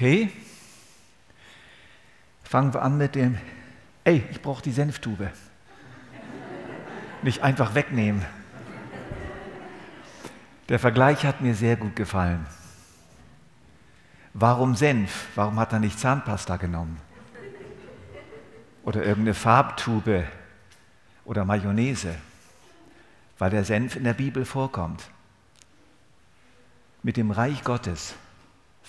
[0.00, 0.32] Okay.
[2.42, 3.36] Fangen wir an mit dem,
[4.04, 5.30] ey, ich brauche die Senftube.
[7.20, 8.24] Nicht einfach wegnehmen.
[10.70, 12.46] Der Vergleich hat mir sehr gut gefallen.
[14.32, 15.26] Warum Senf?
[15.34, 16.98] Warum hat er nicht Zahnpasta genommen?
[18.84, 20.24] Oder irgendeine Farbtube
[21.26, 22.14] oder Mayonnaise?
[23.36, 25.10] Weil der Senf in der Bibel vorkommt.
[27.02, 28.14] Mit dem Reich Gottes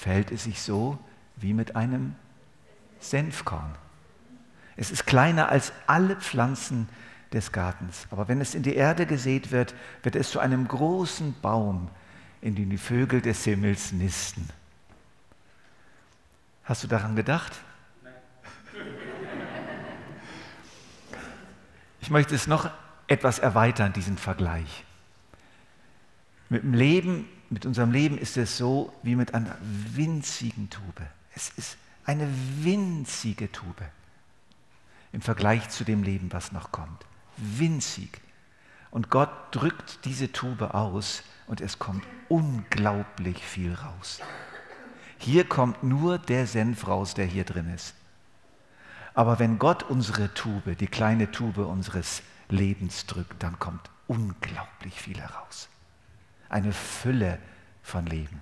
[0.01, 0.97] verhält es sich so
[1.41, 2.15] wie mit einem
[2.99, 3.75] Senfkorn.
[4.77, 6.87] Es ist kleiner als alle Pflanzen
[7.33, 8.07] des Gartens.
[8.11, 11.89] Aber wenn es in die Erde gesät wird, wird es zu einem großen Baum,
[12.41, 14.47] in dem die Vögel des Himmels nisten.
[16.63, 17.53] Hast du daran gedacht?
[18.03, 18.13] Nein.
[22.01, 22.69] Ich möchte es noch
[23.07, 24.85] etwas erweitern, diesen Vergleich.
[26.49, 31.01] Mit dem Leben mit unserem Leben ist es so wie mit einer winzigen Tube.
[31.35, 32.27] Es ist eine
[32.63, 33.83] winzige Tube
[35.11, 37.05] im Vergleich zu dem Leben, was noch kommt.
[37.37, 38.21] Winzig.
[38.91, 44.19] Und Gott drückt diese Tube aus und es kommt unglaublich viel raus.
[45.17, 47.93] Hier kommt nur der Senf raus, der hier drin ist.
[49.13, 55.19] Aber wenn Gott unsere Tube, die kleine Tube unseres Lebens drückt, dann kommt unglaublich viel
[55.19, 55.69] heraus
[56.51, 57.39] eine Fülle
[57.81, 58.41] von Leben.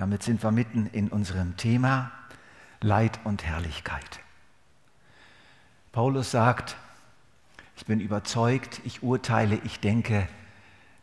[0.00, 2.10] Damit sind wir mitten in unserem Thema
[2.80, 4.20] Leid und Herrlichkeit.
[5.92, 6.78] Paulus sagt,
[7.76, 10.26] ich bin überzeugt, ich urteile, ich denke,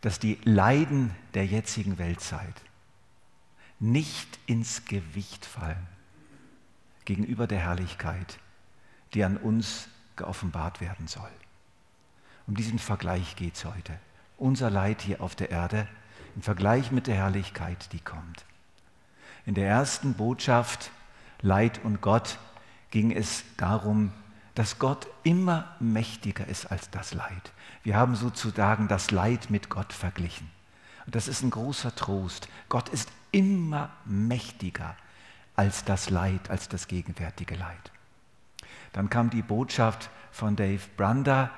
[0.02, 2.56] dass die Leiden der jetzigen Weltzeit
[3.80, 5.86] nicht ins Gewicht fallen
[7.06, 8.40] gegenüber der Herrlichkeit,
[9.14, 11.30] die an uns geoffenbart werden soll.
[12.48, 13.94] Um diesen Vergleich geht es heute
[14.38, 15.88] unser Leid hier auf der Erde
[16.36, 18.44] im Vergleich mit der Herrlichkeit, die kommt.
[19.48, 20.92] In der ersten Botschaft
[21.42, 22.38] Leid und Gott
[22.92, 24.12] ging es darum,
[24.56, 27.54] dass Gott immer mächtiger ist als das Leid.
[27.82, 30.52] Wir haben sozusagen das Leid mit Gott verglichen.
[31.06, 32.50] Und das ist ein großer Trost.
[32.68, 34.98] Gott ist immer mächtiger
[35.56, 37.92] als das Leid, als das gegenwärtige Leid.
[38.92, 41.52] Dann kam die Botschaft von Dave Brander,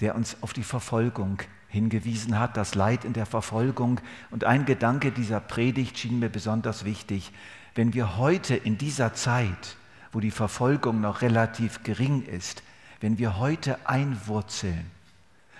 [0.00, 4.00] der uns auf die Verfolgung hingewiesen hat, das Leid in der Verfolgung.
[4.30, 7.32] Und ein Gedanke dieser Predigt schien mir besonders wichtig.
[7.74, 9.76] Wenn wir heute in dieser Zeit,
[10.12, 12.62] wo die Verfolgung noch relativ gering ist,
[13.00, 14.90] wenn wir heute einwurzeln,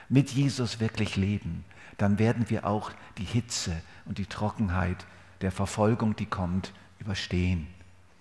[0.08, 1.64] mit Jesus wirklich leben,
[1.98, 5.06] dann werden wir auch die Hitze und die Trockenheit
[5.40, 7.66] der Verfolgung, die kommt, überstehen.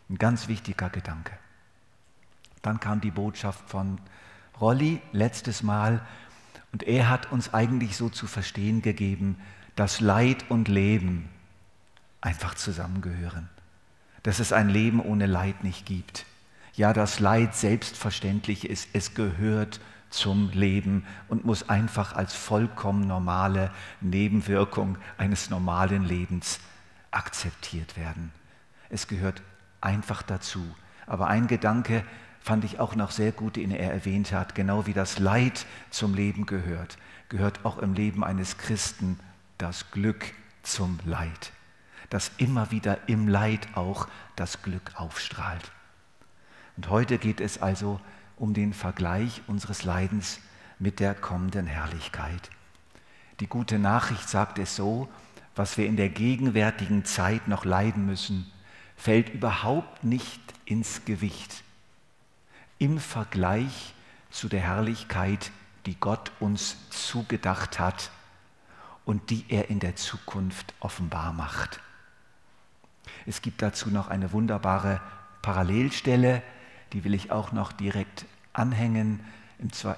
[0.10, 1.34] Ein ganz wichtiger Gedanke.
[2.62, 4.00] Dann kam die Botschaft von
[4.60, 6.02] Rolli letztes Mal
[6.72, 9.38] und er hat uns eigentlich so zu verstehen gegeben,
[9.76, 11.30] dass Leid und Leben
[12.22, 13.50] einfach zusammengehören.
[14.24, 16.26] Dass es ein Leben ohne Leid nicht gibt.
[16.74, 18.90] Ja, dass Leid selbstverständlich ist.
[18.94, 19.80] Es gehört
[20.10, 26.60] zum Leben und muss einfach als vollkommen normale Nebenwirkung eines normalen Lebens
[27.12, 28.32] akzeptiert werden.
[28.90, 29.42] Es gehört
[29.82, 30.64] einfach dazu.
[31.06, 32.04] Aber ein Gedanke,
[32.48, 36.14] fand ich auch noch sehr gut, den er erwähnt hat, genau wie das Leid zum
[36.14, 36.98] Leben gehört,
[37.28, 39.20] gehört auch im Leben eines Christen
[39.58, 40.32] das Glück
[40.64, 41.52] zum Leid,
[42.10, 45.74] dass immer wieder im Leid auch das Glück aufstrahlt.
[46.78, 48.00] Und heute geht es also
[48.38, 50.40] um den Vergleich unseres Leidens
[50.80, 52.50] mit der kommenden Herrlichkeit.
[53.42, 55.10] Die gute Nachricht sagt es so,
[55.58, 58.50] was wir in der gegenwärtigen Zeit noch leiden müssen,
[58.96, 61.66] fällt überhaupt nicht ins Gewicht
[62.80, 63.94] im Vergleich
[64.30, 65.52] zu der Herrlichkeit,
[65.86, 68.12] die Gott uns zugedacht hat
[69.06, 71.80] und die er in der Zukunft offenbar macht.
[73.26, 75.02] Es gibt dazu noch eine wunderbare
[75.42, 76.44] Parallelstelle,
[76.94, 79.20] die will ich auch noch direkt anhängen,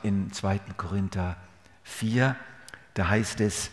[0.04, 0.60] in 2.
[0.78, 1.36] Korinther
[1.84, 2.36] 4.
[2.94, 3.72] Da heißt es,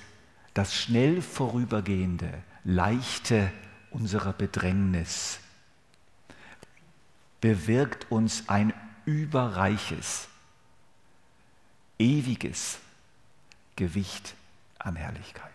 [0.53, 3.53] das schnell vorübergehende, leichte
[3.91, 5.38] unserer Bedrängnis
[7.41, 8.73] bewirkt uns ein
[9.06, 10.29] überreiches,
[11.99, 12.79] ewiges
[13.76, 14.35] Gewicht
[14.79, 15.50] an Herrlichkeit.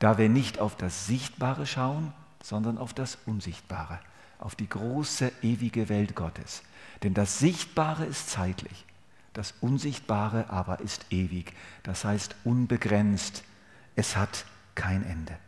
[0.00, 2.12] Da wir nicht auf das Sichtbare schauen,
[2.42, 4.00] sondern auf das Unsichtbare,
[4.40, 6.62] auf die große, ewige Welt Gottes.
[7.04, 8.84] Denn das Sichtbare ist zeitlich,
[9.32, 11.52] das Unsichtbare aber ist ewig,
[11.84, 13.44] das heißt unbegrenzt,
[13.94, 14.44] es hat
[14.74, 15.38] kein Ende.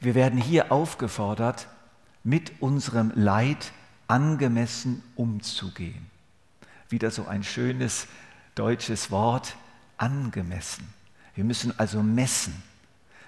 [0.00, 1.66] Wir werden hier aufgefordert,
[2.26, 3.72] mit unserem Leid
[4.08, 6.10] angemessen umzugehen.
[6.88, 8.08] Wieder so ein schönes
[8.56, 9.56] deutsches Wort,
[9.96, 10.86] angemessen.
[11.36, 12.54] Wir müssen also messen.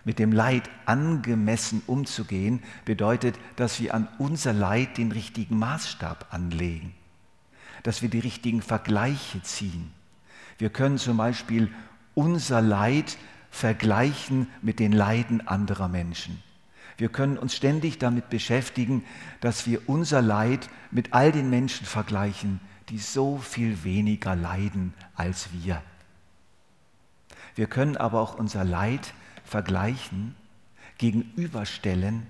[0.04, 6.94] mit dem Leid angemessen umzugehen, bedeutet, dass wir an unser Leid den richtigen Maßstab anlegen,
[7.82, 9.92] dass wir die richtigen Vergleiche ziehen.
[10.56, 11.70] Wir können zum Beispiel
[12.14, 13.18] unser Leid
[13.50, 16.42] vergleichen mit den Leiden anderer Menschen.
[16.98, 19.04] Wir können uns ständig damit beschäftigen,
[19.40, 25.52] dass wir unser Leid mit all den Menschen vergleichen, die so viel weniger leiden als
[25.52, 25.80] wir.
[27.54, 29.14] Wir können aber auch unser Leid
[29.44, 30.34] vergleichen,
[30.98, 32.26] gegenüberstellen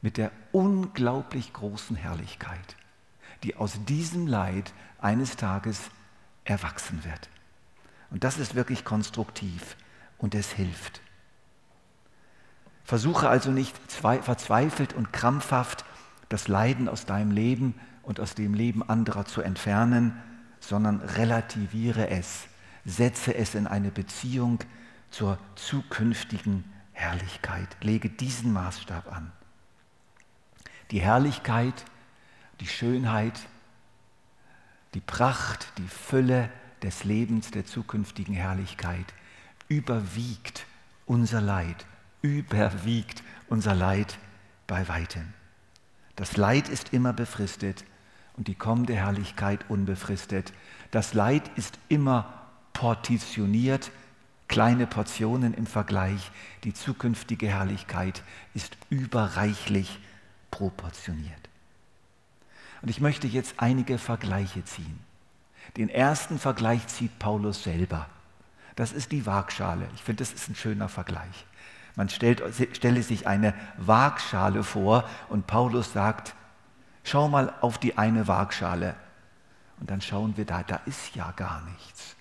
[0.00, 2.76] mit der unglaublich großen Herrlichkeit,
[3.42, 5.90] die aus diesem Leid eines Tages
[6.44, 7.28] erwachsen wird.
[8.10, 9.76] Und das ist wirklich konstruktiv
[10.16, 11.02] und es hilft.
[12.90, 15.84] Versuche also nicht verzweifelt und krampfhaft
[16.28, 20.20] das Leiden aus deinem Leben und aus dem Leben anderer zu entfernen,
[20.58, 22.48] sondern relativiere es,
[22.84, 24.58] setze es in eine Beziehung
[25.12, 27.68] zur zukünftigen Herrlichkeit.
[27.80, 29.30] Lege diesen Maßstab an.
[30.90, 31.84] Die Herrlichkeit,
[32.58, 33.38] die Schönheit,
[34.94, 36.50] die Pracht, die Fülle
[36.82, 39.14] des Lebens der zukünftigen Herrlichkeit
[39.68, 40.66] überwiegt
[41.06, 41.86] unser Leid,
[42.22, 44.18] überwiegt unser Leid
[44.66, 45.32] bei weitem.
[46.16, 47.84] Das Leid ist immer befristet
[48.36, 50.52] und die kommende Herrlichkeit unbefristet.
[50.90, 52.32] Das Leid ist immer
[52.72, 53.90] portioniert
[54.50, 56.32] kleine Portionen im Vergleich.
[56.64, 58.22] Die zukünftige Herrlichkeit
[58.52, 60.00] ist überreichlich
[60.50, 61.48] proportioniert.
[62.82, 64.98] Und ich möchte jetzt einige Vergleiche ziehen.
[65.76, 68.08] Den ersten Vergleich zieht Paulus selber.
[68.74, 69.86] Das ist die Waagschale.
[69.94, 71.46] Ich finde, das ist ein schöner Vergleich.
[71.96, 72.42] Man stellt,
[72.76, 76.34] stelle sich eine Waagschale vor und Paulus sagt,
[77.04, 78.94] schau mal auf die eine Waagschale.
[79.80, 82.16] Und dann schauen wir da, da ist ja gar nichts.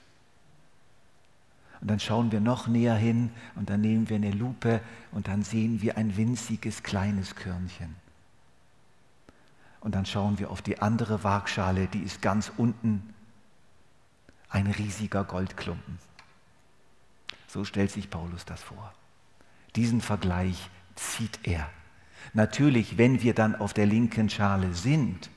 [1.82, 4.82] Und dann schauen wir noch näher hin und dann nehmen wir eine Lupe
[5.12, 7.96] und dann sehen wir ein winziges kleines Körnchen.
[9.82, 13.14] Und dann schauen wir auf die andere Waagschale, die ist ganz unten,
[14.50, 16.00] ein riesiger Goldklumpen.
[17.48, 18.94] So stellt sich Paulus das vor.
[19.76, 21.70] Diesen Vergleich zieht er.
[22.34, 25.30] Natürlich, wenn wir dann auf der linken Schale sind,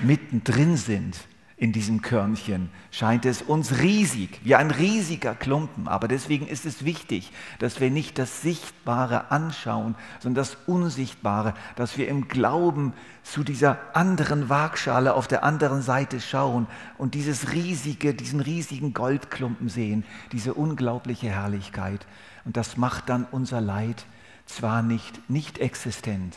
[0.00, 1.16] mittendrin sind,
[1.60, 5.88] in diesem Körnchen scheint es uns riesig, wie ein riesiger Klumpen.
[5.88, 11.98] Aber deswegen ist es wichtig, dass wir nicht das Sichtbare anschauen, sondern das Unsichtbare, dass
[11.98, 16.66] wir im Glauben zu dieser anderen Waagschale auf der anderen Seite schauen
[16.96, 22.06] und dieses riesige, diesen riesigen Goldklumpen sehen, diese unglaubliche Herrlichkeit.
[22.44, 24.04] Und das macht dann unser Leid
[24.46, 26.36] zwar nicht nicht existent,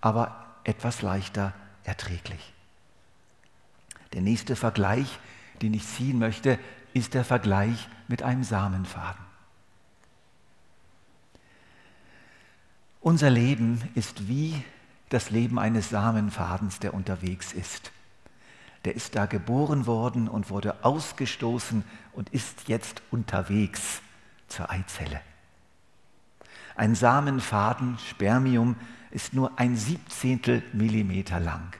[0.00, 1.52] aber etwas leichter
[1.84, 2.52] erträglich.
[4.12, 5.18] Der nächste Vergleich,
[5.60, 6.58] den ich ziehen möchte,
[6.94, 9.24] ist der Vergleich mit einem Samenfaden.
[13.00, 14.62] Unser Leben ist wie
[15.08, 17.90] das Leben eines Samenfadens, der unterwegs ist.
[18.84, 24.02] Der ist da geboren worden und wurde ausgestoßen und ist jetzt unterwegs
[24.48, 25.20] zur Eizelle.
[26.76, 28.76] Ein Samenfaden, Spermium,
[29.10, 31.72] ist nur ein Siebzehntel Millimeter lang,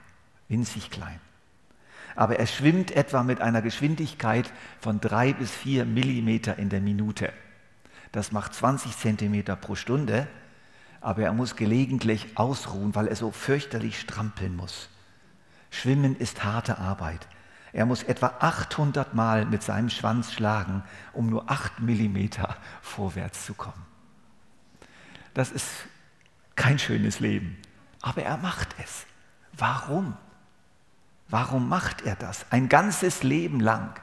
[0.47, 1.19] winzig klein
[2.15, 7.31] aber er schwimmt etwa mit einer Geschwindigkeit von drei bis vier Millimeter in der Minute.
[8.11, 10.27] Das macht 20 Zentimeter pro Stunde,
[11.01, 14.89] aber er muss gelegentlich ausruhen, weil er so fürchterlich strampeln muss.
[15.69, 17.27] Schwimmen ist harte Arbeit.
[17.73, 23.55] Er muss etwa 800 Mal mit seinem Schwanz schlagen, um nur 8 Millimeter vorwärts zu
[23.55, 23.92] kommen.
[25.33, 25.67] Das ist
[26.55, 27.57] kein schönes Leben,
[28.01, 29.05] aber er macht es.
[29.53, 30.15] Warum?
[31.29, 32.45] Warum macht er das?
[32.51, 33.99] Ein ganzes Leben lang.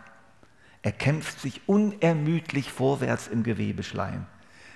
[0.82, 4.26] Er kämpft sich unermüdlich vorwärts im Gewebeschleim.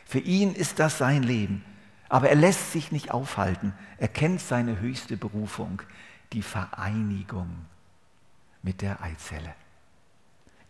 [0.05, 1.65] Für ihn ist das sein Leben.
[2.09, 3.73] Aber er lässt sich nicht aufhalten.
[3.99, 5.83] Er kennt seine höchste Berufung,
[6.33, 7.49] die Vereinigung
[8.63, 9.55] mit der Eizelle.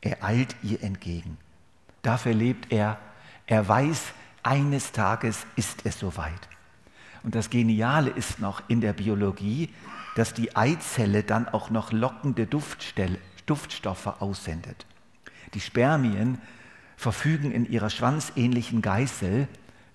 [0.00, 1.36] Er eilt ihr entgegen.
[2.02, 2.98] Dafür lebt er.
[3.46, 4.12] Er weiß,
[4.44, 6.48] eines Tages ist es soweit.
[7.22, 9.70] Und das Geniale ist noch in der Biologie,
[10.14, 14.86] dass die Eizelle dann auch noch lockende Duftstoffe aussendet.
[15.54, 16.38] Die Spermien
[16.96, 19.48] verfügen in ihrer schwanzähnlichen Geißel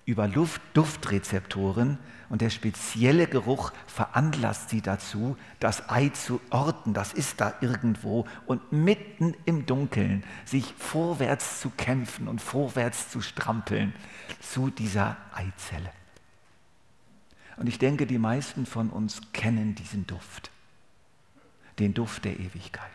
[0.06, 7.12] über Luft Duftrezeptoren und der spezielle Geruch veranlasst sie dazu, das Ei zu orten, das
[7.12, 13.94] ist da irgendwo, und mitten im Dunkeln sich vorwärts zu kämpfen und vorwärts zu strampeln
[14.40, 15.92] zu dieser Eizelle.
[17.56, 20.50] Und ich denke, die meisten von uns kennen diesen Duft,
[21.78, 22.90] den Duft der Ewigkeit.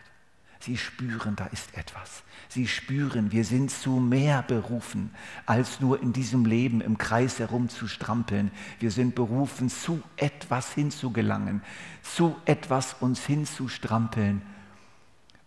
[0.60, 2.24] Sie spüren, da ist etwas.
[2.50, 5.12] Sie spüren, wir sind zu mehr berufen,
[5.46, 8.50] als nur in diesem Leben im Kreis herumzustrampeln.
[8.80, 11.62] Wir sind berufen, zu etwas hinzugelangen,
[12.02, 14.42] zu etwas uns hinzustrampeln.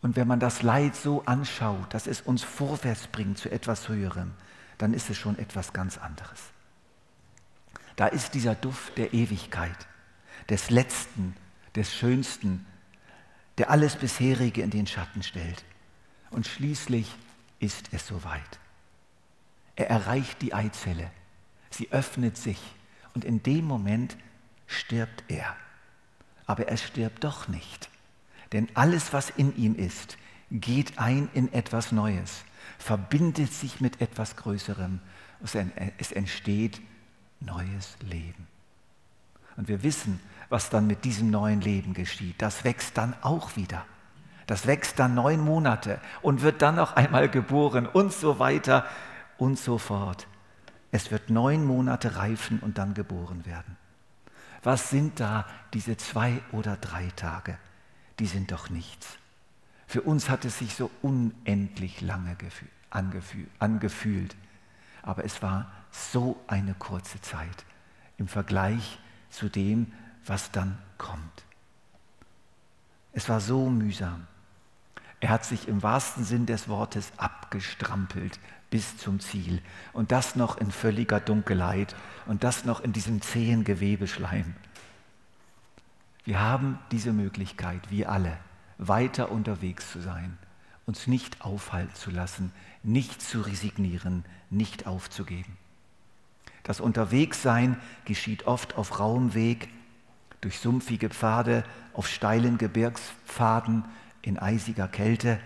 [0.02, 4.30] Und wenn man das Leid so anschaut, dass es uns vorwärts bringt zu etwas Höherem,
[4.78, 6.40] dann ist es schon etwas ganz anderes.
[7.96, 9.76] Da ist dieser Duft der Ewigkeit,
[10.48, 11.34] des Letzten,
[11.74, 12.64] des Schönsten,
[13.58, 15.64] der alles bisherige in den Schatten stellt.
[16.30, 17.12] Und schließlich
[17.58, 18.58] ist es soweit.
[19.74, 21.10] Er erreicht die Eizelle,
[21.70, 22.58] sie öffnet sich
[23.14, 24.16] und in dem Moment
[24.66, 25.56] stirbt er.
[26.46, 27.90] Aber er stirbt doch nicht,
[28.52, 30.16] denn alles, was in ihm ist,
[30.50, 32.44] geht ein in etwas Neues,
[32.78, 35.00] verbindet sich mit etwas Größerem.
[35.98, 36.80] Es entsteht
[37.40, 38.46] neues Leben.
[39.56, 42.40] Und wir wissen, was dann mit diesem neuen Leben geschieht.
[42.40, 43.84] Das wächst dann auch wieder.
[44.46, 48.86] Das wächst dann neun Monate und wird dann noch einmal geboren und so weiter
[49.36, 50.26] und so fort.
[50.90, 53.76] Es wird neun Monate reifen und dann geboren werden.
[54.62, 57.58] Was sind da diese zwei oder drei Tage?
[58.18, 59.18] Die sind doch nichts.
[59.88, 62.36] Für uns hat es sich so unendlich lange
[63.58, 64.36] angefühlt,
[65.00, 67.64] aber es war so eine kurze Zeit
[68.18, 68.98] im Vergleich
[69.30, 69.90] zu dem,
[70.26, 71.44] was dann kommt.
[73.14, 74.26] Es war so mühsam.
[75.20, 79.62] Er hat sich im wahrsten Sinn des Wortes abgestrampelt bis zum Ziel.
[79.94, 84.54] Und das noch in völliger Dunkelheit und das noch in diesem zähen Gewebeschleim.
[86.24, 88.36] Wir haben diese Möglichkeit, wir alle,
[88.78, 90.38] weiter unterwegs zu sein,
[90.86, 95.56] uns nicht aufhalten zu lassen, nicht zu resignieren, nicht aufzugeben.
[96.62, 99.68] Das Unterwegssein geschieht oft auf rauem Weg,
[100.40, 103.84] durch sumpfige Pfade, auf steilen Gebirgspfaden,
[104.22, 105.40] in eisiger Kälte.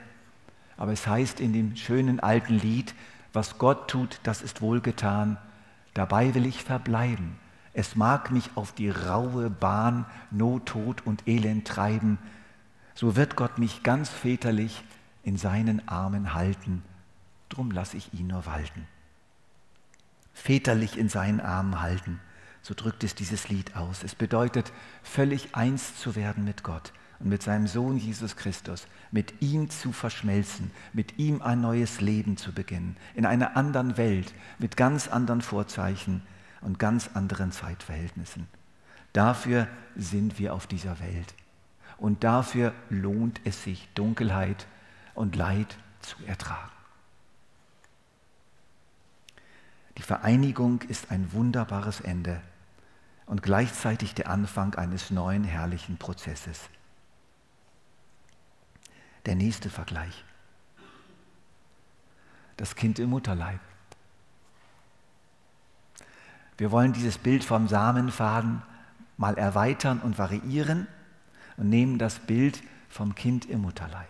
[0.76, 2.94] Aber es heißt in dem schönen alten Lied,
[3.32, 5.38] was Gott tut, das ist wohlgetan,
[5.94, 7.36] dabei will ich verbleiben.
[7.72, 12.18] Es mag mich auf die raue Bahn Not, Tod und Elend treiben,
[12.94, 14.82] so wird Gott mich ganz väterlich
[15.22, 16.82] in seinen Armen halten,
[17.48, 18.86] drum lass ich ihn nur walten
[20.32, 22.20] väterlich in seinen Armen halten.
[22.62, 24.02] So drückt es dieses Lied aus.
[24.02, 24.72] Es bedeutet,
[25.02, 29.92] völlig eins zu werden mit Gott und mit seinem Sohn Jesus Christus, mit ihm zu
[29.92, 35.42] verschmelzen, mit ihm ein neues Leben zu beginnen, in einer anderen Welt, mit ganz anderen
[35.42, 36.22] Vorzeichen
[36.60, 38.46] und ganz anderen Zeitverhältnissen.
[39.12, 41.34] Dafür sind wir auf dieser Welt.
[42.02, 44.66] Und dafür lohnt es sich, Dunkelheit
[45.14, 46.72] und Leid zu ertragen.
[49.96, 52.42] Die Vereinigung ist ein wunderbares Ende
[53.26, 56.58] und gleichzeitig der Anfang eines neuen herrlichen Prozesses.
[59.24, 60.24] Der nächste Vergleich.
[62.56, 63.60] Das Kind im Mutterleib.
[66.58, 68.60] Wir wollen dieses Bild vom Samenfaden
[69.16, 70.88] mal erweitern und variieren
[71.62, 74.08] und nehmen das Bild vom Kind im Mutterleib.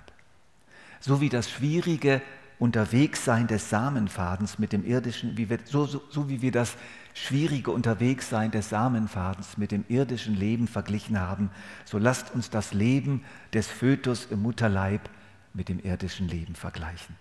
[1.01, 2.23] So wie das schwierige
[2.59, 6.77] Unterwegssein des Samenfadens mit dem irdischen, wie wir, so, so, so wie wir das
[7.13, 11.51] schwierige Unterwegssein des Samenfadens mit dem irdischen Leben verglichen haben,
[11.85, 15.11] so lasst uns das Leben des Fötus im Mutterleib
[15.53, 17.17] mit dem irdischen Leben vergleichen.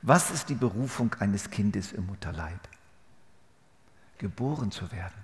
[0.00, 2.68] Was ist die Berufung eines Kindes im Mutterleib?
[4.18, 5.22] Geboren zu werden.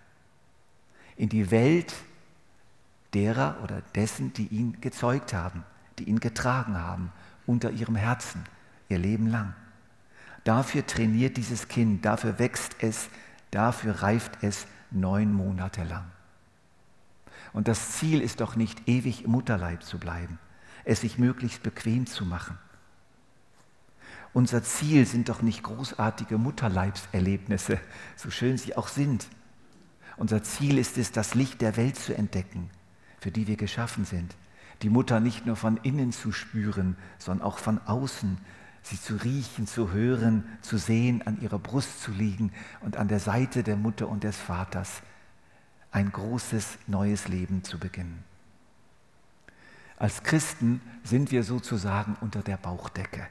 [1.17, 1.93] In die Welt
[3.15, 5.65] derer oder dessen, die ihn gezeugt haben,
[5.99, 7.13] die ihn getragen haben,
[7.47, 8.45] unter ihrem Herzen
[8.89, 9.55] ihr Leben lang.
[10.45, 13.09] Dafür trainiert dieses Kind, dafür wächst es,
[13.51, 16.05] dafür reift es neun Monate lang.
[17.53, 20.39] Und das Ziel ist doch nicht ewig im Mutterleib zu bleiben,
[20.85, 22.59] es sich möglichst bequem zu machen.
[24.33, 27.81] Unser Ziel sind doch nicht großartige Mutterleibserlebnisse,
[28.17, 29.29] so schön sie auch sind.
[30.17, 32.71] Unser Ziel ist es, das Licht der Welt zu entdecken,
[33.21, 34.37] für die wir geschaffen sind.
[34.83, 38.39] Die Mutter nicht nur von innen zu spüren, sondern auch von außen,
[38.83, 43.21] sie zu riechen, zu hören, zu sehen, an ihrer Brust zu liegen und an der
[43.21, 45.03] Seite der Mutter und des Vaters
[45.91, 48.23] ein großes neues Leben zu beginnen.
[49.97, 53.27] Als Christen sind wir sozusagen unter der Bauchdecke.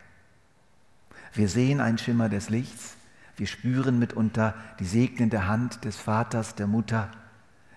[1.34, 2.98] Wir sehen einen Schimmer des Lichts,
[3.38, 7.12] wir spüren mitunter die segnende Hand des Vaters, der Mutter,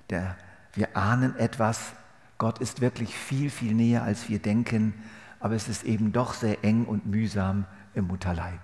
[0.09, 0.37] der,
[0.73, 1.93] wir ahnen etwas,
[2.41, 4.95] Gott ist wirklich viel, viel näher, als wir denken
[5.41, 8.61] aber es ist eben doch sehr eng und mühsam im Mutterleib.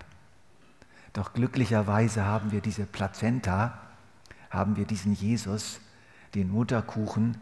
[1.15, 3.79] Doch glücklicherweise haben wir diese Plazenta,
[4.51, 5.81] haben wir diesen Jesus,
[6.35, 7.39] den Mutterkuchen,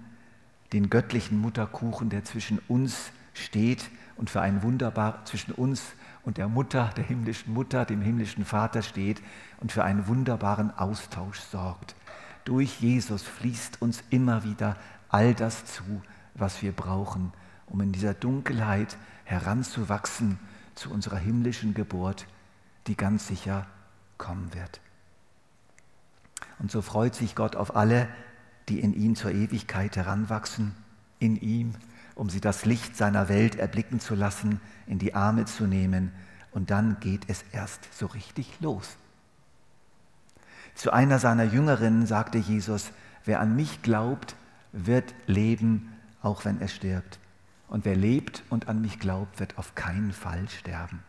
[0.72, 5.82] den göttlichen Mutterkuchen, der zwischen uns steht und für ein wunderbar zwischen uns
[6.22, 9.20] und der Mutter, der himmlischen Mutter, dem himmlischen Vater steht
[9.60, 11.96] und für einen wunderbaren Austausch sorgt.
[12.44, 14.76] Durch Jesus fließt uns immer wieder
[15.08, 16.02] all das zu,
[16.34, 17.32] was wir brauchen,
[17.66, 20.38] um in dieser Dunkelheit heranzuwachsen
[20.74, 22.26] zu unserer himmlischen Geburt,
[22.86, 23.66] die ganz sicher
[24.18, 24.80] kommen wird.
[26.58, 28.08] Und so freut sich Gott auf alle,
[28.68, 30.74] die in ihn zur Ewigkeit heranwachsen,
[31.18, 31.74] in ihm,
[32.14, 36.12] um sie das Licht seiner Welt erblicken zu lassen, in die Arme zu nehmen,
[36.52, 38.96] und dann geht es erst so richtig los.
[40.76, 42.92] Zu einer seiner Jüngerinnen sagte Jesus,
[43.24, 44.36] wer an mich glaubt,
[44.72, 45.92] wird leben,
[46.24, 47.18] auch wenn er stirbt.
[47.68, 51.02] Und wer lebt und an mich glaubt, wird auf keinen Fall sterben.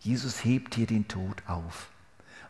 [0.00, 1.90] Jesus hebt hier den Tod auf.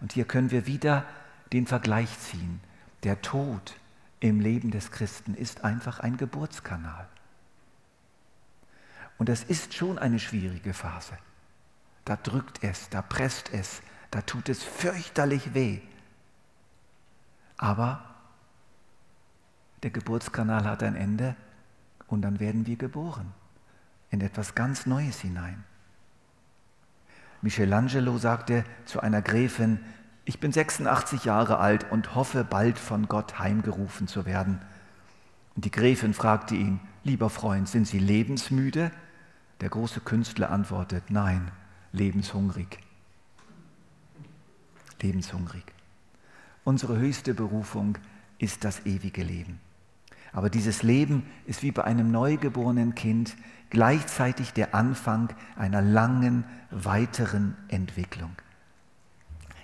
[0.00, 1.04] Und hier können wir wieder
[1.52, 2.60] den Vergleich ziehen.
[3.04, 3.76] Der Tod
[4.20, 7.08] im Leben des Christen ist einfach ein Geburtskanal.
[9.18, 11.16] Und das ist schon eine schwierige Phase.
[12.04, 15.80] Da drückt es, da presst es, da tut es fürchterlich weh.
[17.56, 18.04] Aber
[19.82, 21.36] der Geburtskanal hat ein Ende
[22.08, 23.32] und dann werden wir geboren
[24.10, 25.64] in etwas ganz Neues hinein.
[27.42, 29.80] Michelangelo sagte zu einer Gräfin,
[30.24, 34.60] ich bin 86 Jahre alt und hoffe bald von Gott heimgerufen zu werden.
[35.54, 38.90] Und die Gräfin fragte ihn, lieber Freund, sind Sie lebensmüde?
[39.60, 41.50] Der große Künstler antwortet, nein,
[41.92, 42.78] lebenshungrig.
[45.00, 45.64] Lebenshungrig.
[46.64, 47.96] Unsere höchste Berufung
[48.38, 49.60] ist das ewige Leben.
[50.32, 53.36] Aber dieses Leben ist wie bei einem neugeborenen Kind
[53.70, 58.32] gleichzeitig der Anfang einer langen, weiteren Entwicklung.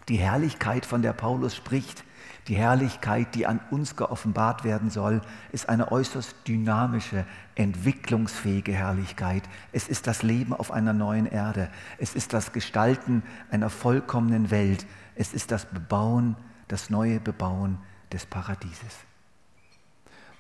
[0.09, 2.05] Die Herrlichkeit, von der Paulus spricht,
[2.49, 7.25] die Herrlichkeit, die an uns geoffenbart werden soll, ist eine äußerst dynamische,
[7.55, 9.45] entwicklungsfähige Herrlichkeit.
[9.73, 11.71] Es ist das Leben auf einer neuen Erde.
[11.97, 14.85] Es ist das Gestalten einer vollkommenen Welt.
[15.15, 16.37] Es ist das Bebauen,
[16.69, 17.79] das neue Bebauen
[18.13, 18.95] des Paradieses.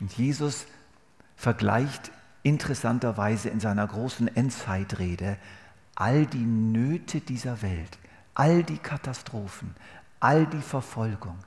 [0.01, 0.67] Und Jesus
[1.37, 2.11] vergleicht
[2.43, 5.39] interessanterweise in seiner großen Endzeitrede
[5.95, 7.99] all die Nöte dieser Welt,
[8.35, 9.75] all die Katastrophen,
[10.21, 11.39] all die Verfolgung,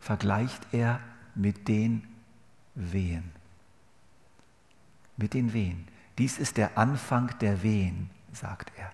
[0.00, 1.00] vergleicht er
[1.34, 2.06] mit den
[2.74, 3.30] Wehen.
[5.16, 5.86] Mit den Wehen.
[6.18, 8.92] Dies ist der Anfang der Wehen, sagt er.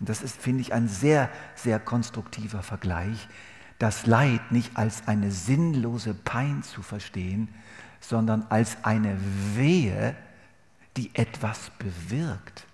[0.00, 3.28] Und das ist, finde ich, ein sehr, sehr konstruktiver Vergleich,
[3.80, 7.48] das Leid nicht als eine sinnlose Pein zu verstehen,
[7.98, 9.16] sondern als eine
[9.54, 10.14] Wehe,
[10.98, 12.66] die etwas bewirkt.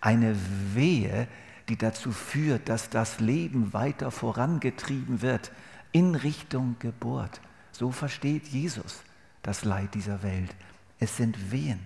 [0.00, 0.34] Eine
[0.72, 1.28] Wehe,
[1.68, 5.52] die dazu führt, dass das Leben weiter vorangetrieben wird
[5.92, 7.42] in Richtung Geburt.
[7.70, 9.02] So versteht Jesus
[9.42, 10.54] das Leid dieser Welt.
[10.98, 11.80] Es sind Wehen.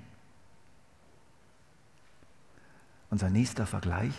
[3.11, 4.15] Unser nächster Vergleich,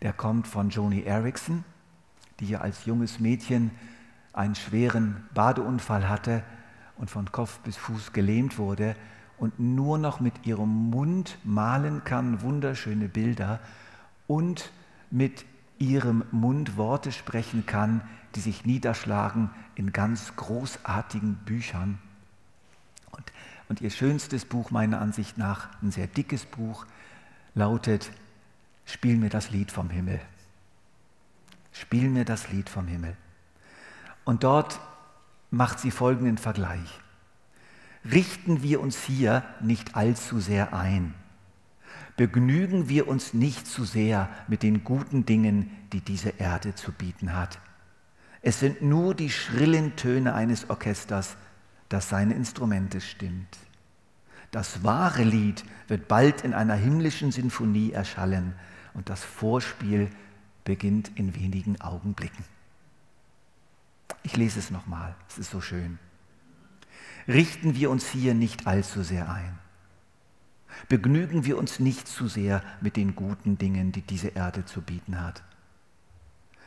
[0.00, 1.64] der kommt von Joni Erickson
[2.42, 3.70] die als junges Mädchen
[4.32, 6.42] einen schweren Badeunfall hatte
[6.96, 8.96] und von Kopf bis Fuß gelähmt wurde
[9.38, 13.60] und nur noch mit ihrem Mund malen kann, wunderschöne Bilder
[14.26, 14.72] und
[15.10, 15.44] mit
[15.78, 18.02] ihrem Mund Worte sprechen kann,
[18.34, 21.98] die sich niederschlagen in ganz großartigen Büchern.
[23.12, 23.32] Und,
[23.68, 26.86] und ihr schönstes Buch meiner Ansicht nach, ein sehr dickes Buch,
[27.54, 28.10] lautet
[28.84, 30.20] Spiel mir das Lied vom Himmel.
[31.72, 33.16] Spiel mir das Lied vom Himmel.
[34.24, 34.80] Und dort
[35.50, 37.00] macht sie folgenden Vergleich.
[38.04, 41.14] Richten wir uns hier nicht allzu sehr ein.
[42.16, 47.34] Begnügen wir uns nicht zu sehr mit den guten Dingen, die diese Erde zu bieten
[47.34, 47.58] hat.
[48.42, 51.36] Es sind nur die schrillen Töne eines Orchesters,
[51.88, 53.56] das seine Instrumente stimmt.
[54.50, 58.54] Das wahre Lied wird bald in einer himmlischen Sinfonie erschallen
[58.94, 60.10] und das Vorspiel
[60.64, 62.44] beginnt in wenigen Augenblicken.
[64.22, 65.98] Ich lese es nochmal, es ist so schön.
[67.26, 69.58] Richten wir uns hier nicht allzu sehr ein.
[70.88, 75.20] Begnügen wir uns nicht zu sehr mit den guten Dingen, die diese Erde zu bieten
[75.20, 75.42] hat.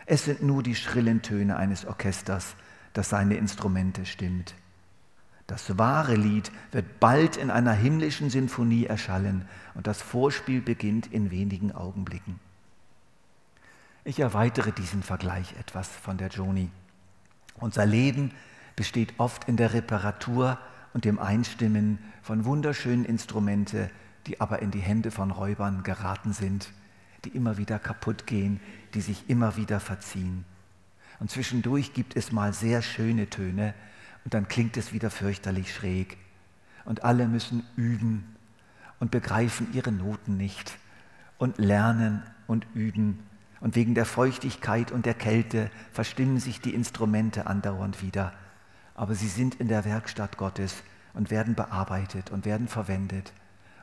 [0.06, 2.56] Es sind nur die schrillen Töne eines Orchesters,
[2.94, 4.56] das seine Instrumente stimmt.
[5.48, 11.30] Das wahre Lied wird bald in einer himmlischen Sinfonie erschallen und das Vorspiel beginnt in
[11.32, 12.40] wenigen Augenblicken.
[14.08, 16.70] Ich erweitere diesen Vergleich etwas von der Joni.
[17.56, 18.32] Unser Leben
[18.76, 20.60] besteht oft in der Reparatur
[20.94, 23.89] und dem Einstimmen von wunderschönen Instrumente,
[24.28, 26.70] die aber in die Hände von Räubern geraten sind,
[27.24, 28.60] die immer wieder kaputt gehen,
[28.94, 30.46] die sich immer wieder verziehen.
[31.20, 33.74] Und zwischendurch gibt es mal sehr schöne Töne
[34.24, 36.18] und dann klingt es wieder fürchterlich schräg.
[36.84, 38.36] Und alle müssen üben
[39.00, 40.78] und begreifen ihre Noten nicht
[41.39, 43.24] und lernen und üben.
[43.60, 48.34] Und wegen der Feuchtigkeit und der Kälte verstimmen sich die Instrumente andauernd wieder.
[48.94, 53.34] Aber sie sind in der Werkstatt Gottes und werden bearbeitet und werden verwendet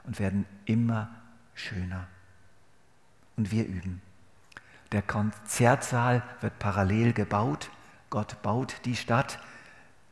[0.04, 1.10] und werden immer
[1.54, 2.06] schöner.
[3.36, 4.00] Und wir üben.
[4.92, 7.70] Der Konzertsaal wird parallel gebaut.
[8.10, 9.38] Gott baut die Stadt.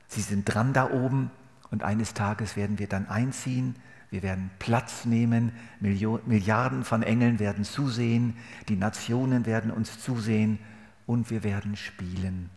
[0.08, 1.30] Sie sind dran da oben
[1.70, 3.76] und eines Tages werden wir dann einziehen.
[4.10, 5.52] Wir werden Platz nehmen.
[5.80, 8.36] Milliarden von Engeln werden zusehen.
[8.68, 10.58] Die Nationen werden uns zusehen.
[11.06, 12.50] Und wir werden spielen.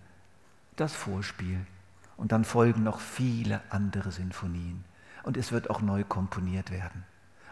[0.75, 1.59] Das Vorspiel.
[2.17, 4.83] Und dann folgen noch viele andere Sinfonien.
[5.23, 7.03] Und es wird auch neu komponiert werden.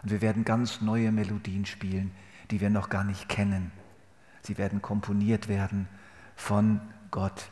[0.02, 2.10] Und wir werden ganz neue Melodien spielen,
[2.50, 3.70] die wir noch gar nicht kennen.
[4.42, 5.88] Sie werden komponiert werden
[6.34, 7.50] von Gott.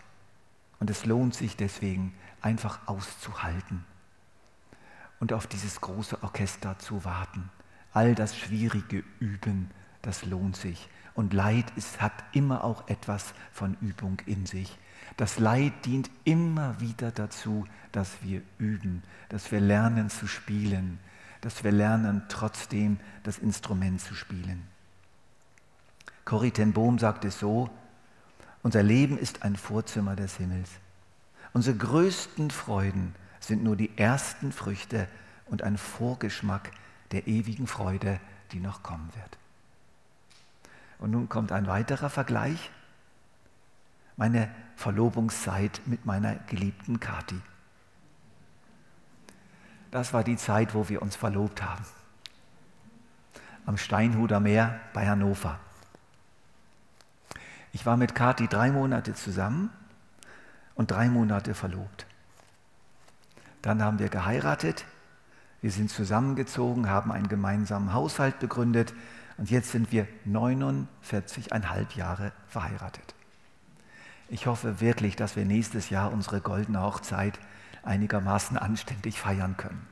[0.80, 3.84] Und es lohnt sich deswegen, einfach auszuhalten
[5.20, 7.50] und auf dieses große Orchester zu warten.
[7.92, 9.70] All das schwierige Üben,
[10.02, 10.88] das lohnt sich.
[11.14, 14.78] Und Leid ist, hat immer auch etwas von Übung in sich.
[15.16, 20.98] Das Leid dient immer wieder dazu, dass wir üben, dass wir lernen zu spielen,
[21.40, 24.62] dass wir lernen trotzdem das Instrument zu spielen.
[26.24, 27.68] Corrie ten Bohm sagt es so,
[28.62, 30.70] unser Leben ist ein Vorzimmer des Himmels.
[31.52, 35.08] Unsere größten Freuden sind nur die ersten Früchte
[35.46, 36.70] und ein Vorgeschmack
[37.10, 38.20] der ewigen Freude,
[38.52, 39.38] die noch kommen wird.
[40.98, 42.70] Und nun kommt ein weiterer Vergleich.
[44.16, 47.40] Meine Verlobungszeit mit meiner geliebten Kathi.
[49.90, 51.84] Das war die Zeit, wo wir uns verlobt haben.
[53.66, 55.58] Am Steinhuder Meer bei Hannover.
[57.72, 59.70] Ich war mit Kathi drei Monate zusammen
[60.74, 62.06] und drei Monate verlobt.
[63.62, 64.84] Dann haben wir geheiratet,
[65.60, 68.94] wir sind zusammengezogen, haben einen gemeinsamen Haushalt begründet
[69.36, 73.14] und jetzt sind wir 49,5 Jahre verheiratet.
[74.28, 77.38] Ich hoffe wirklich, dass wir nächstes Jahr unsere goldene Hochzeit
[77.82, 79.86] einigermaßen anständig feiern können.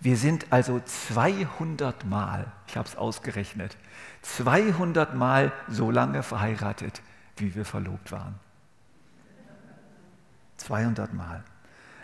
[0.00, 3.76] Wir sind also 200 Mal, ich habe es ausgerechnet,
[4.22, 7.02] 200 Mal so lange verheiratet,
[7.36, 8.34] wie wir verlobt waren.
[10.60, 11.42] 200 Mal.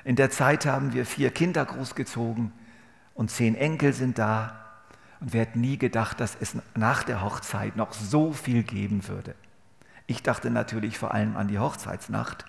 [0.05, 2.53] In der Zeit haben wir vier Kinder großgezogen
[3.15, 4.63] und zehn Enkel sind da.
[5.21, 9.35] Und wir hätten nie gedacht, dass es nach der Hochzeit noch so viel geben würde.
[10.07, 12.45] Ich dachte natürlich vor allem an die Hochzeitsnacht.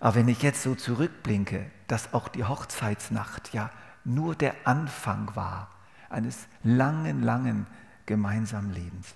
[0.00, 3.70] Aber wenn ich jetzt so zurückblinke, dass auch die Hochzeitsnacht ja
[4.04, 5.70] nur der Anfang war
[6.08, 7.66] eines langen, langen
[8.06, 9.14] gemeinsamen Lebens.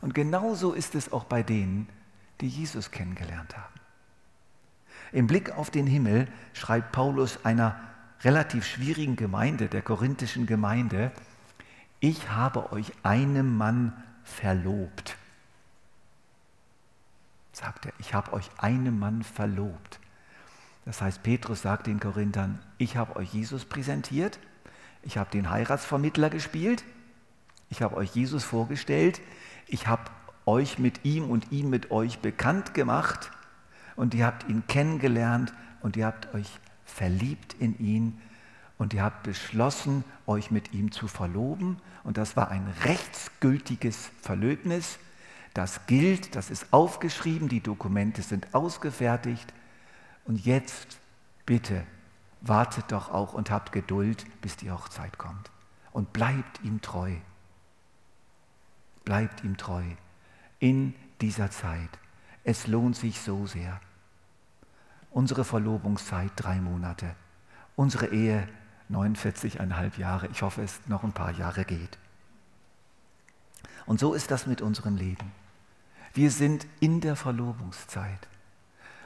[0.00, 1.88] Und genauso ist es auch bei denen,
[2.40, 3.79] die Jesus kennengelernt haben.
[5.12, 7.80] Im Blick auf den Himmel schreibt Paulus einer
[8.22, 11.10] relativ schwierigen Gemeinde, der korinthischen Gemeinde,
[12.00, 13.92] ich habe euch einem Mann
[14.24, 15.16] verlobt.
[17.52, 20.00] Sagt er, ich habe euch einem Mann verlobt.
[20.84, 24.38] Das heißt, Petrus sagt den Korinthern, ich habe euch Jesus präsentiert,
[25.02, 26.84] ich habe den Heiratsvermittler gespielt,
[27.68, 29.20] ich habe euch Jesus vorgestellt,
[29.66, 30.04] ich habe
[30.46, 33.30] euch mit ihm und ihn mit euch bekannt gemacht
[34.00, 38.18] und ihr habt ihn kennengelernt und ihr habt euch verliebt in ihn
[38.78, 41.76] und ihr habt beschlossen, euch mit ihm zu verloben.
[42.02, 44.98] Und das war ein rechtsgültiges Verlöbnis.
[45.52, 49.52] Das gilt, das ist aufgeschrieben, die Dokumente sind ausgefertigt.
[50.24, 50.98] Und jetzt
[51.44, 51.84] bitte
[52.40, 55.50] wartet doch auch und habt Geduld, bis die Hochzeit kommt.
[55.92, 57.16] Und bleibt ihm treu.
[59.04, 59.84] Bleibt ihm treu
[60.58, 61.90] in dieser Zeit.
[62.44, 63.78] Es lohnt sich so sehr.
[65.10, 67.14] Unsere Verlobungszeit drei Monate.
[67.76, 68.48] Unsere Ehe
[68.90, 70.28] 49,5 Jahre.
[70.28, 71.98] Ich hoffe, es noch ein paar Jahre geht.
[73.86, 75.32] Und so ist das mit unserem Leben.
[76.14, 78.28] Wir sind in der Verlobungszeit.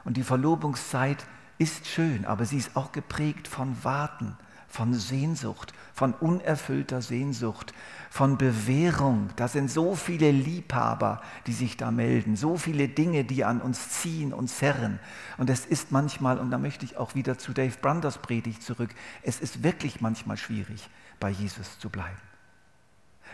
[0.04, 1.24] Und die Verlobungszeit
[1.58, 4.36] ist schön, aber sie ist auch geprägt von Warten,
[4.74, 7.72] von Sehnsucht, von unerfüllter Sehnsucht,
[8.10, 9.30] von Bewährung.
[9.36, 13.90] Da sind so viele Liebhaber, die sich da melden, so viele Dinge, die an uns
[13.90, 14.98] ziehen und zerren.
[15.38, 18.90] Und es ist manchmal, und da möchte ich auch wieder zu Dave Branders Predigt zurück,
[19.22, 22.18] es ist wirklich manchmal schwierig, bei Jesus zu bleiben.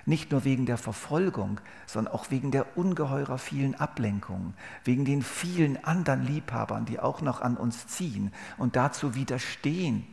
[0.05, 4.53] Nicht nur wegen der Verfolgung, sondern auch wegen der ungeheurer vielen Ablenkungen,
[4.85, 10.07] wegen den vielen anderen Liebhabern, die auch noch an uns ziehen und dazu widerstehen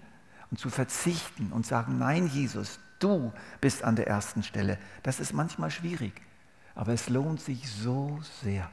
[0.51, 3.31] und zu verzichten und sagen, nein Jesus, du
[3.61, 4.77] bist an der ersten Stelle.
[5.03, 6.13] Das ist manchmal schwierig,
[6.75, 8.69] aber es lohnt sich so sehr.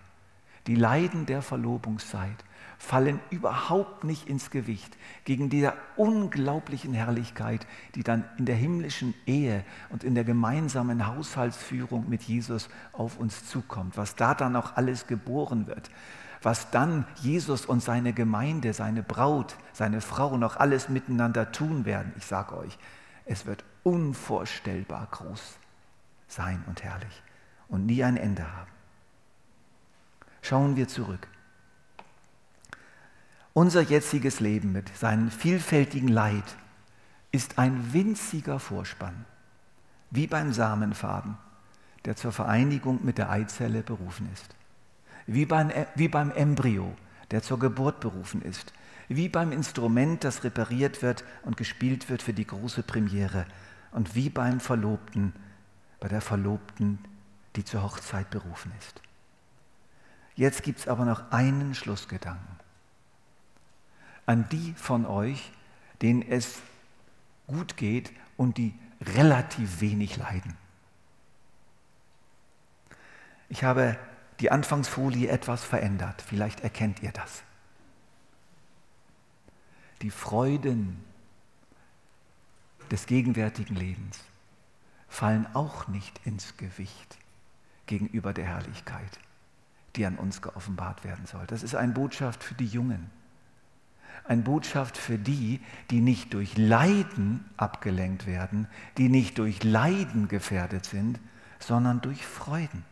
[0.66, 2.44] Die Leiden der Verlobungszeit
[2.78, 9.64] fallen überhaupt nicht ins Gewicht gegen dieser unglaublichen Herrlichkeit, die dann in der himmlischen Ehe
[9.90, 15.06] und in der gemeinsamen Haushaltsführung mit Jesus auf uns zukommt, was da dann auch alles
[15.06, 15.90] geboren wird,
[16.44, 22.12] was dann Jesus und seine Gemeinde, seine Braut, seine Frau noch alles miteinander tun werden.
[22.16, 22.78] Ich sage euch,
[23.24, 25.56] es wird unvorstellbar groß
[26.28, 27.22] sein und herrlich
[27.68, 28.70] und nie ein Ende haben.
[30.42, 31.26] Schauen wir zurück.
[33.54, 36.56] Unser jetziges Leben mit seinem vielfältigen Leid
[37.32, 39.24] ist ein winziger Vorspann,
[40.10, 41.38] wie beim Samenfaden,
[42.04, 44.54] der zur Vereinigung mit der Eizelle berufen ist,
[45.26, 46.94] wie beim, wie beim Embryo,
[47.30, 48.72] der zur Geburt berufen ist,
[49.08, 53.46] wie beim Instrument, das repariert wird und gespielt wird für die große Premiere
[53.92, 55.34] und wie beim Verlobten,
[56.00, 56.98] bei der Verlobten,
[57.56, 59.00] die zur Hochzeit berufen ist.
[60.36, 62.58] Jetzt gibt es aber noch einen Schlussgedanken.
[64.26, 65.52] An die von euch,
[66.02, 66.60] denen es
[67.46, 70.56] gut geht und die relativ wenig leiden.
[73.48, 73.96] Ich habe
[74.40, 76.22] die Anfangsfolie etwas verändert.
[76.22, 77.42] Vielleicht erkennt ihr das.
[80.02, 81.02] Die Freuden
[82.90, 84.18] des gegenwärtigen Lebens
[85.08, 87.16] fallen auch nicht ins Gewicht
[87.86, 89.18] gegenüber der Herrlichkeit,
[89.96, 91.46] die an uns geoffenbart werden soll.
[91.46, 93.10] Das ist eine Botschaft für die Jungen.
[94.26, 100.84] Eine Botschaft für die, die nicht durch Leiden abgelenkt werden, die nicht durch Leiden gefährdet
[100.84, 101.20] sind,
[101.58, 102.84] sondern durch Freuden.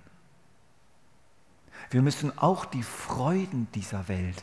[1.93, 4.43] Wir müssen auch die Freuden dieser Welt,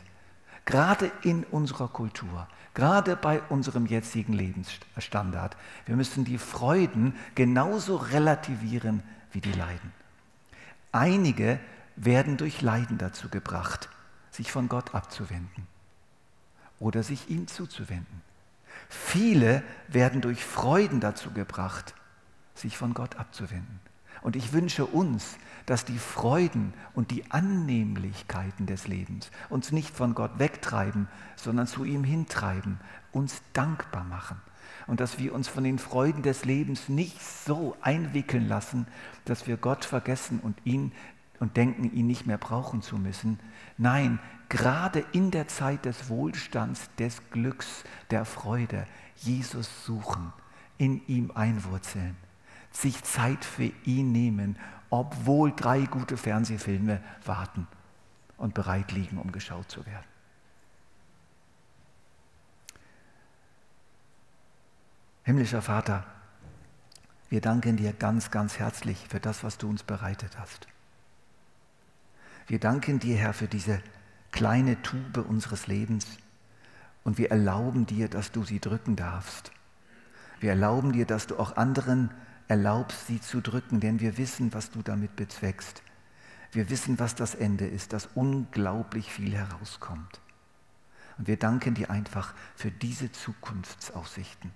[0.66, 9.02] gerade in unserer Kultur, gerade bei unserem jetzigen Lebensstandard, wir müssen die Freuden genauso relativieren
[9.32, 9.92] wie die Leiden.
[10.92, 11.58] Einige
[11.96, 13.88] werden durch Leiden dazu gebracht,
[14.30, 15.66] sich von Gott abzuwenden
[16.78, 18.22] oder sich ihm zuzuwenden.
[18.88, 21.96] Viele werden durch Freuden dazu gebracht,
[22.54, 23.89] sich von Gott abzuwenden.
[24.22, 30.14] Und ich wünsche uns, dass die Freuden und die Annehmlichkeiten des Lebens uns nicht von
[30.14, 32.80] Gott wegtreiben, sondern zu ihm hintreiben,
[33.12, 34.40] uns dankbar machen.
[34.86, 38.86] Und dass wir uns von den Freuden des Lebens nicht so einwickeln lassen,
[39.24, 40.92] dass wir Gott vergessen und ihn
[41.38, 43.40] und denken, ihn nicht mehr brauchen zu müssen.
[43.78, 50.32] Nein, gerade in der Zeit des Wohlstands, des Glücks, der Freude, Jesus suchen,
[50.76, 52.16] in ihm einwurzeln,
[52.70, 54.56] sich Zeit für ihn nehmen,
[54.90, 57.66] obwohl drei gute Fernsehfilme warten
[58.36, 60.04] und bereit liegen, um geschaut zu werden.
[65.24, 66.06] Himmlischer Vater,
[67.28, 70.66] wir danken dir ganz, ganz herzlich für das, was du uns bereitet hast.
[72.48, 73.80] Wir danken dir, Herr, für diese
[74.32, 76.18] kleine Tube unseres Lebens
[77.04, 79.52] und wir erlauben dir, dass du sie drücken darfst.
[80.40, 82.10] Wir erlauben dir, dass du auch anderen
[82.50, 85.82] erlaubst, sie zu drücken, denn wir wissen, was du damit bezweckst.
[86.50, 90.20] Wir wissen, was das Ende ist, dass unglaublich viel herauskommt.
[91.16, 94.50] Und wir danken dir einfach für diese Zukunftsaussichten.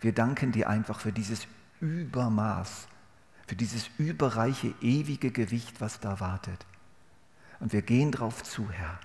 [0.00, 1.46] Wir danken dir einfach für dieses
[1.80, 2.88] Übermaß,
[3.46, 6.66] für dieses überreiche, ewige Gewicht, was da wartet.
[7.60, 8.98] Und wir gehen drauf zu, Herr.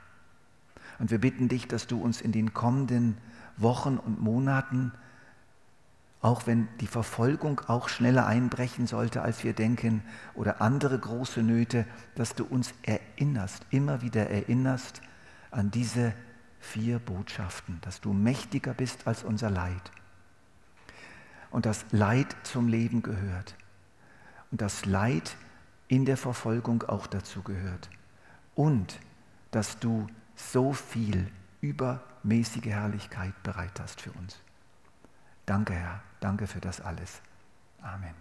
[0.98, 3.20] Und wir bitten dich, dass du uns in den kommenden
[3.58, 4.94] Wochen und Monaten,
[6.24, 10.02] auch wenn die Verfolgung auch schneller einbrechen sollte, als wir denken,
[10.34, 15.02] oder andere große Nöte, dass du uns erinnerst, immer wieder erinnerst
[15.52, 16.14] an diese
[16.62, 19.92] vier Botschaften, dass du mächtiger bist als unser Leid
[21.52, 23.56] und das Leid zum Leben gehört
[24.50, 25.36] und das Leid
[25.90, 27.90] in der Verfolgung auch dazu gehört
[28.56, 28.98] und
[29.52, 34.40] dass du so viel übermäßige Herrlichkeit bereit hast für uns.
[35.46, 36.02] Danke, Herr.
[36.24, 37.22] Danke für das alles.
[37.82, 38.16] Amen.